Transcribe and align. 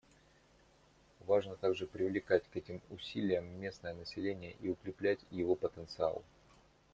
Важно 1.27 1.55
также 1.55 1.85
привлекать 1.85 2.43
к 2.51 2.55
этим 2.57 2.81
усилиям 2.89 3.45
местное 3.61 3.93
население 3.93 4.55
и 4.59 4.67
укреплять 4.67 5.19
его 5.29 5.53
потенциал. 5.53 6.23